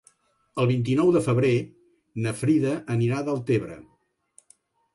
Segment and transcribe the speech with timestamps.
[0.61, 1.51] El vint-i-nou de febrer
[2.25, 3.79] na Frida anirà a Deltebre.